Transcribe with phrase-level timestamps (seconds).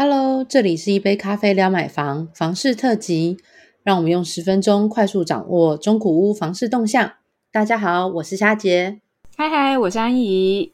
[0.00, 3.36] Hello，这里是一杯咖啡聊买房房市特辑，
[3.82, 7.14] 让我们用十分钟快速掌握中古屋房市动向。
[7.50, 9.00] 大家好，我是夏杰。
[9.36, 10.70] 嗨嗨，我是安怡。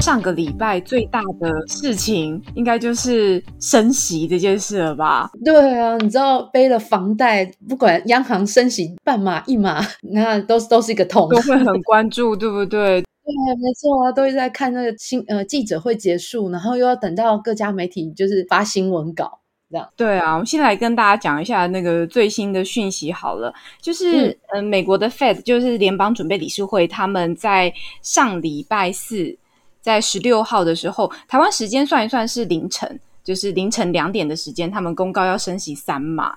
[0.00, 5.28] 上个礼拜最大的事情，应该就是升息这件事了吧？
[5.44, 13.02] 对啊，你知道背了房贷，不管央行升息半码一码，那都都是一个痛，都会很关注，对不对？
[13.32, 19.40] 对，没错啊，都一直在看那个新呃记者会结束，然后又要等到各家媒体就是发新闻稿
[19.70, 19.88] 这样。
[19.96, 29.36] 对啊，我们先来跟大家讲一下那个最新的讯息好了，就是呃美国的 Fed 就是联邦准备理事会，他们在上礼拜四，
[29.80, 36.36] 在十六号的时候，台湾时间算一算是凌晨，就是凌晨两点的时间，他们公告要升息三码。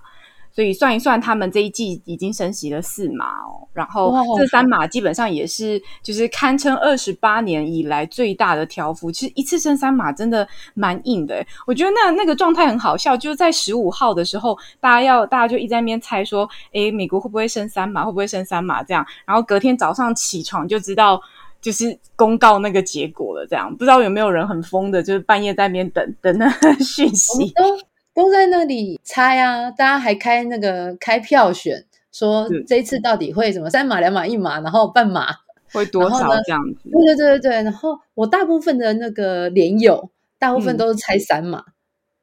[0.55, 9.11] 所以算一算，他们这一季已经升息了四码哦，然后这三码基本上也是就是堪称二十八年以来最大的调幅。
[9.11, 18.05] 其实一次升三码真的蛮硬的，我觉得那那个状态很好笑，就是在十五号的时候，大家要大家就一直在那边猜说，诶，美国会不会升三码？
[18.05, 18.81] 会不会升三码？
[18.81, 21.21] 这样，然后隔天早上起床就知道
[21.59, 23.45] 就是公告那个结果了。
[23.45, 27.51] 这样，不知道有没有人很疯的，就是半夜在那边等等那讯息。
[27.55, 27.63] 都
[28.31, 35.27] 在那里猜啊，大家还开那个开票选，说这一次到底会什么三码、两码、一码，然后半码
[35.73, 36.89] 会多少这样子？
[36.89, 37.63] 对对对对对。
[37.63, 41.63] 然后我大部分的那个连友，大部分都是猜三码。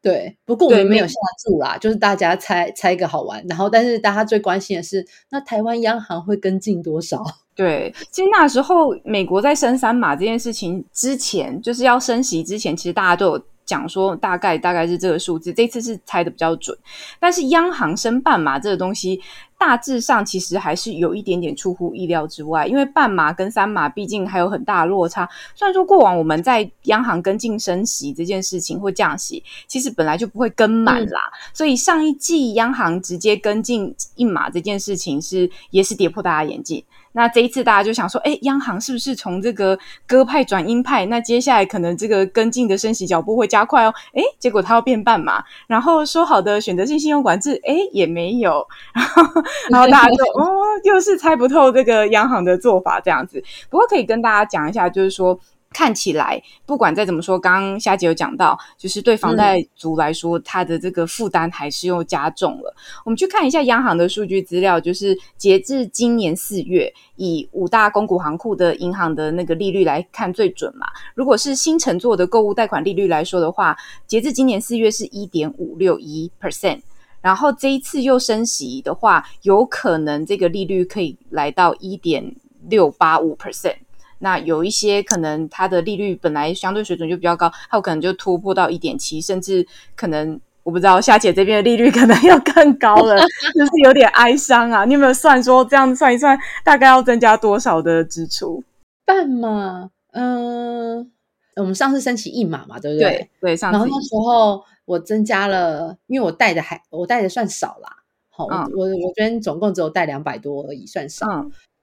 [0.00, 3.44] 对，不过我们没有下注啦，就是大家猜猜一个好玩。
[3.48, 7.22] 然后，但是大家最关心的是，那台湾央行会跟进多少？
[7.54, 13.44] 对，其实那时候美国在升三码这件事情之前，就是要升息之前，其实大家都有。
[13.72, 16.76] 讲说大概大概是这个数字，这次是猜的比较准，
[17.18, 19.18] 但是央行申办嘛这个东西，
[19.62, 25.28] 大致上其实还是有一点点出乎意料之外，因为半码跟三码毕竟还有很大的落差。
[25.54, 31.20] 虽然说过往我们在央行跟进升息这件事情或降息，其实本来就不会跟满啦，
[31.54, 36.84] 所以上一季央行直接跟进一码这件事情是也是跌破大家眼镜。
[37.14, 41.04] 那这一次大家就想说，哎，央行是不是从这个鸽派转鹰派？
[41.04, 43.92] 那接下来可能这个跟进的升息脚步会加快哦。
[44.14, 48.66] 哎，结果它要变半嘛，然后说好的选择性信用管制，哎，也没有。
[48.94, 49.22] 然后，
[49.70, 53.42] 然后大家就哦，又是猜不透这个央行的做法这样子。
[53.70, 55.38] 不过可以跟大家讲一下，就是说。
[55.74, 62.76] 看起来，不管再怎么说，刚刚夏姐有讲到，就是对房贷族来说，他的这个负担还是又加重了。
[63.06, 70.86] 我们去看一下央行的数据资料，就是截至今年四月，以五大公股行库的银行的那个利率来看最准嘛。
[71.14, 73.74] 如果是新乘坐的购物贷款利率来说的话，
[74.06, 76.82] 截至今年四月是一点五六一 percent，
[77.22, 82.34] 然后这一次又升息的话，有可能这个利率可以来到一点
[82.68, 83.76] 六八五 percent。
[84.18, 89.66] 那有一些可能它的利率本来相对水准就比较高，它有可能就突破到一点七，甚至
[89.96, 94.84] 可能我不知道夏姐这边的利率可能要更高了，就是有点哀伤啊。
[94.84, 98.62] 你有没有算说这样算一算，大概要增加多少的支出？
[99.04, 101.10] 半嘛，嗯，
[101.56, 103.28] 我们上次升起一码嘛，对不对？
[103.40, 103.76] 对，上次。
[103.76, 107.88] 然后那时候我增加了，因为我带的还我带的算少啦，
[108.30, 111.26] 好，我我我觉得总共只有带两百多而已，算少。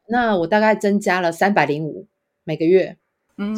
[0.08, 2.08] 那我大概增加了三百零五。
[2.46, 2.98] 每个月，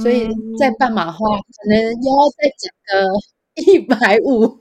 [0.01, 0.27] 所以
[0.59, 4.59] 在半马后可能又要再减个一百五，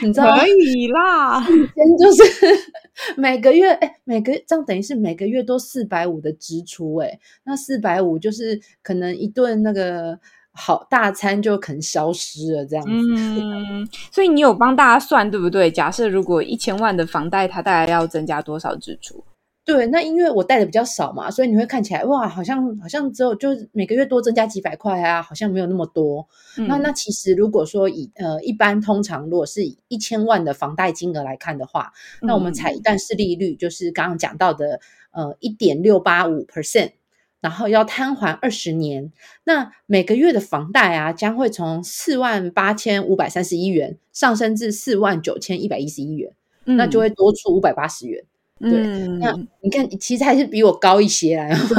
[0.00, 2.22] 你知道可以啦，先就是
[3.18, 10.20] 每个月，哎，每个这样等于是每个月都四百五的支出，哎，那四百五就是可能一顿那个
[10.58, 12.90] 好大餐就可能消失了，这样子。
[12.90, 15.70] 嗯，所以你有帮大家算对不对？
[15.70, 19.24] 假设如果一千万的房贷，它大概要增加多少支出？
[19.64, 26.26] 对，那因为我带的比较少嘛，所以你会看起来哇，好像好像只有就每个月多增加几百块啊，好像没有那么多。
[26.66, 31.92] 那那其实如果说以呃一般通常如果是以一千万的房贷金额来看的话，
[32.22, 34.80] 那我们采一旦是利率就是刚刚讲到的
[35.10, 36.92] 呃一点六八五 percent，
[37.40, 39.12] 然后要摊还二十年，
[39.44, 46.32] 那每个月的房贷啊将会从四万八千五百三十一元上升至四万九千一百一十一元，
[46.64, 48.24] 那就会多出五百八十元。
[48.60, 48.82] 对，
[49.20, 51.48] 那你看，其实还是比我高一些来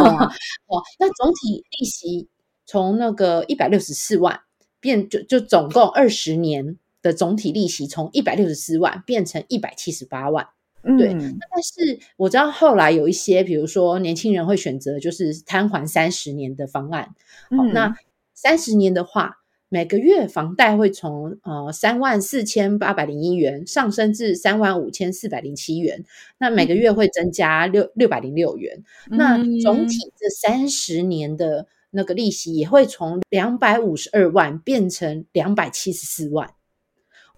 [0.68, 0.82] 哦。
[0.98, 2.30] 那总体利息
[2.66, 4.40] 从那个一百六十四万
[4.80, 10.48] 变，就就总共二十年的总体利息从一百六十四万变成一百七十八万。
[10.98, 17.16] 对，那但是我知道后来有一些，比如说年轻人会选择就是摊还三十年的方案。
[17.50, 17.96] 好，那
[18.34, 19.38] 三十年的话。
[19.72, 26.06] 每个月房贷会从呃三万四千八百零一元上升至三万五千四百零七元，
[26.40, 28.84] 那每个月会增加六六百零六元。
[29.12, 36.50] 那总体这三十年的那个利息也会从两百五十二万变成两百七十四万。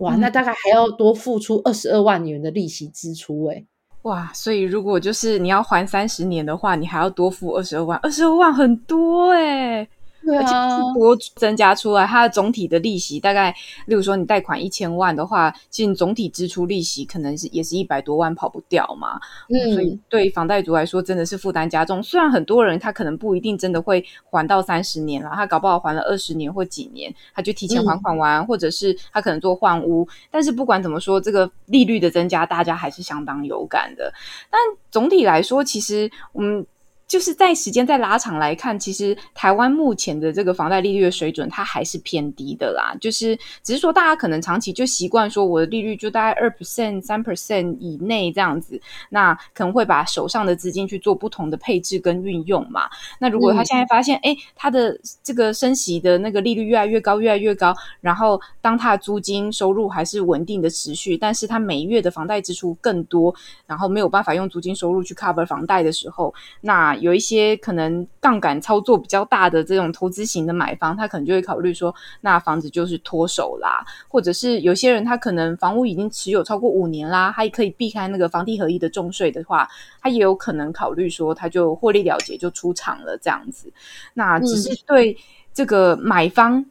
[0.02, 3.64] 哇，那大概还要多付出二十二万元的利息支出哎。
[4.04, 9.80] 哇，所以如果就是你要还三十年的话，你还要多付二十二万，二十二万很多哎。
[9.82, 9.88] 而
[10.24, 13.52] 且是多增加出来，它的总体的利息大概，
[13.88, 19.20] 例如说你贷款一千万的话，其实总体支出利息可能是也是一百多万跑不掉嘛。
[19.50, 22.02] 嗯，所以对房贷族来说真的是负担加重。
[22.04, 30.08] 虽然很多人他可能不一定真的会还到三十年了，他搞不好还了二十年或几年，他就提前还款完，或者是他可能做换屋。
[30.30, 34.14] 但是不管怎么说，这个利率的增加，大家还是相当有感的。
[34.50, 34.60] 但
[34.92, 36.66] 总体来说，其实我们。
[37.12, 42.96] 就是在时间在拉长来看，其实台湾目前的这个房贷利率的水准，它还是偏低的啦。
[43.02, 48.80] 就是只是说，大家可能长期就习惯说，我的利率就大概二 percent、三 percent 以内这样子，
[49.10, 52.90] 那可能会把手上的资金去做不同的配置跟运用嘛。
[53.20, 63.36] 那如果他现在发现，哎，他的这个升息的那个利率越来越高，越来越高，然后当他的租金收入还是稳定的持续，但是他每月的房贷支出更多，
[63.66, 79.68] 然后没有办法用租金收入去 cover 房贷的时候，那有一些可能杠杆操作比较大的这种投资型的买方，他可能就会考虑说，那房子就是脱手啦，或者是有些人他可能房屋已经持有超过五年啦，他也可以避开那个房地合一的重税的话，
[80.02, 83.74] 他也有可能考虑说，他就获利了结就出场了这样子。
[84.14, 85.18] 那只是对
[85.54, 86.66] 这个买方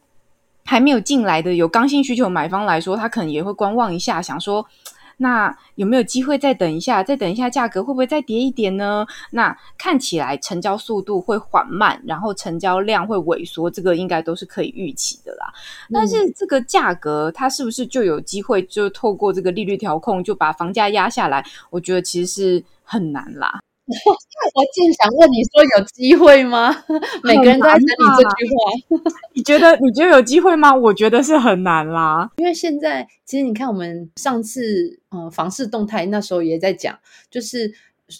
[0.63, 4.65] 还没有进来的有刚性需求买方来说，他可能也会观望一下，想说。
[5.21, 7.03] 那有没有机会再等一下？
[7.03, 9.05] 再等一下，价格会不会再跌一点呢？
[9.29, 15.53] 那看起来成交速度会缓慢，然后成交量会萎缩，这个应该都是可以预期的啦。
[15.93, 21.45] 但是这个价格它是不是就有机会就透过这个利率调控就把房价压下来？
[21.69, 23.61] 我觉得其实是很难啦。
[24.55, 26.83] 我正想问你说有机会吗？
[27.23, 29.11] 每个人都在等你这句话。
[29.33, 30.73] 你觉得你觉得有机会吗？
[30.73, 32.31] 我觉得是很难啦。
[32.37, 36.97] 因为现在其实你看，我们上次呃房市动态那时候也在讲，
[37.29, 37.71] 就是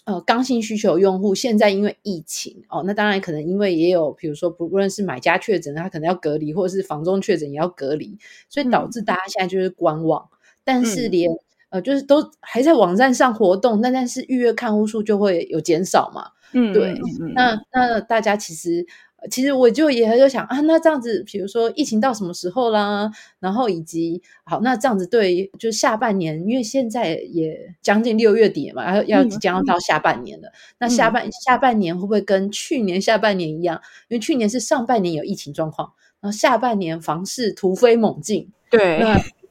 [0.06, 8.18] 呃刚性需求用户现在因为疫情哦，那当然可能因为也有比如说不论是买家确诊，他可能要隔离，或者是房中确诊也要隔离，
[8.50, 10.30] 所以导致大家现在就是观望。
[10.64, 11.28] 但是连
[11.72, 16.28] 呃，就是都还在网站上活动，那但是预约看屋数就会有减少嘛？
[16.54, 17.00] 嗯，对。
[17.34, 18.86] 那那大家其实，
[19.30, 23.10] 其实我就也在想啊，那这样子，比如说疫情到什么时候啦？
[23.40, 30.52] 然后以及好，那这样子对，就是下半年，因为现在也将近六月底嘛，要要即将要到下半年了。
[30.78, 33.80] 那下半下半年会不会跟去年下半年一样？
[34.10, 38.50] 因为去年是上半年有疫情状况，然后下半年房市突飞猛进。
[38.70, 39.00] 对。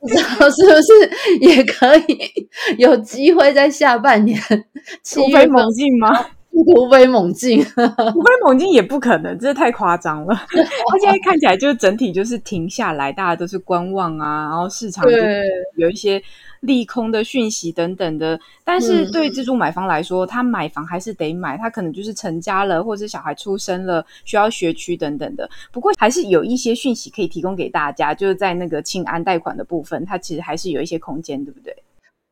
[0.02, 2.48] 不知道是不是也可以
[2.78, 4.40] 有机会在下半年
[5.14, 6.26] 突飞猛进吗？
[6.74, 10.34] 突飞猛进， 突飞猛进也不可能，这太夸张了。
[10.50, 15.04] 他现在看起来就是整体就是停下来，大家都是观望啊，然后市场
[15.76, 16.20] 有一些。
[16.60, 25.48] 利空的讯息等等的，但是对自住买方来说，他买房还是得买，他可能就是成家了，或者小孩出生了，需要学区等等的。
[25.72, 31.74] 不过还是有一些讯息可以提供给大家，就是在那个清安贷款的部分，它其实还是有一些空间，对不对？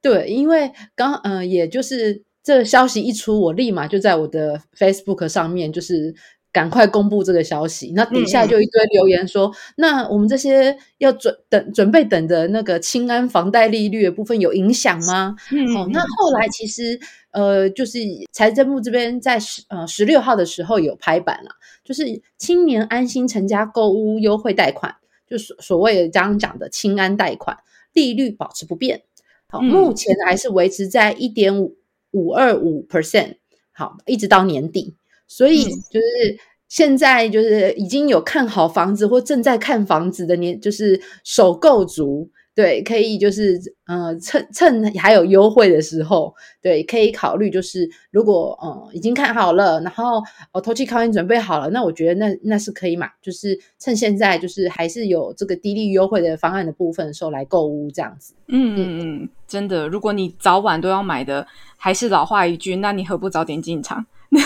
[0.03, 6.15] 对，因为刚嗯，也就是这消息一出，我立马就在我的 Facebook 上面就是。
[6.51, 15.37] 赶快公布这个消息，那底下就一堆留言说：“那我们这些要准等准备等的那个清安房贷利率的部分有影响吗？”
[15.77, 16.99] 哦，那后来其实
[17.33, 17.99] 呃，就是
[18.33, 21.51] 财政部这边在十呃十六号的时候有拍板了，
[21.85, 24.97] 就是青年安心成家购屋优惠贷款，
[25.29, 27.59] 就所所谓的刚刚讲的清安贷款
[27.93, 29.03] 利率保持不变，
[29.49, 31.77] 好，目前还是维持在一点五
[32.13, 33.37] 五二五 percent，
[33.73, 34.97] 好，一直到年底。
[35.29, 58.35] 所以就是现在，就是已经有看好房子或正在看房子的年，就是首购族，对，可以就是呃趁趁还有优惠的时候，对，可以考虑就是如果呃已经看好了，然后哦头期考验准备好了，那我觉得那那是可以买，就是趁现在就是还是有这个低利优惠的方案的部分的时候来购物这样子。
[58.49, 64.05] 嗯嗯嗯，真的，如果你早晚都要买的，还是老话一句，那你何不早点进场？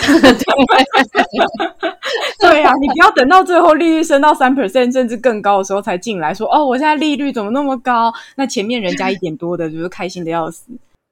[2.39, 8.13] 对呀，你不要等到最后利率升到三 percent 甚至更高的时候才进来说哦，我现在利率怎么那么高？
[8.37, 10.67] 那前面人家一点多的，就是开心的要死。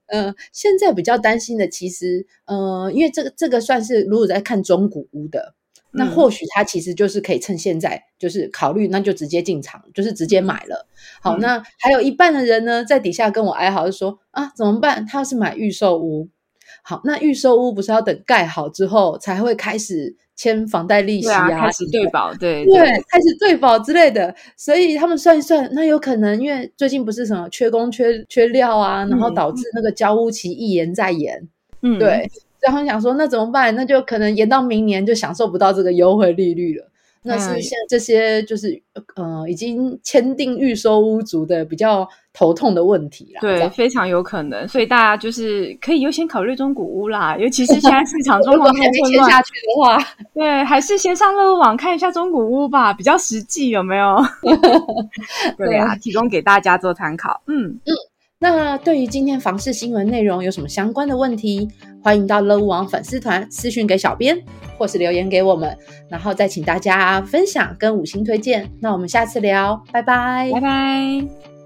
[0.08, 5.54] 呃，现在比较担心的，其实呃，因为这个这个算是如果在看中古屋的，
[5.92, 10.88] 那或许他其实就是可以趁现在就是考虑，那就直接进场，就是直接买了。
[11.22, 15.06] 好，那还有一半的人呢，在底下跟我哀嚎说啊，怎么办？
[15.06, 16.30] 他要是买预售屋。
[16.84, 31.48] 好，那预售屋不是要等盖好之后才会开始签房贷利息啊，啊，开始对保，对对，开始对保之类的，所以他们算一算，那有可能因为最近不是什么缺工、缺缺料啊，然后导致那个交屋期一延再延，
[31.82, 33.76] 嗯，对，然后想说那怎么办？
[33.76, 36.88] 那就可能延到明年就享受不到这个优惠利率了。
[37.24, 38.82] 那是像这些就是
[39.16, 43.42] 呃已经签订预收屋族的比较头痛的问题啦。
[43.42, 49.98] 对，非常有可能，所以大家就是可以优先考虑中古屋啦， 尤其是现在市场中况那么混乱下去的话，
[50.34, 54.18] 对，还是先上乐网看一下中古屋吧，比较实际，有没有？
[55.58, 57.42] 对啊，提供给大家做参考。
[57.48, 57.94] 嗯嗯。
[58.44, 61.70] 那对于今天房市新闻内容有什么相关的问题，
[62.04, 64.36] 欢迎到乐屋网粉丝团私讯给小编，
[64.80, 65.78] 或是留言给我们，
[66.10, 68.68] 然后再请大家分享跟五星推荐。
[68.80, 71.61] 那我们下次聊，拜拜，拜拜。